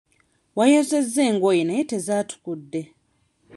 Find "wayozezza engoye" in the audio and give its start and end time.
0.57-1.61